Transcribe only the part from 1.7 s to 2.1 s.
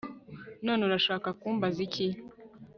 iki!